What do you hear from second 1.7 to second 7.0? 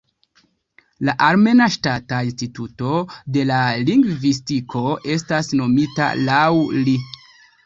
Ŝtata Instituto de Lingvistiko estas nomita laŭ li.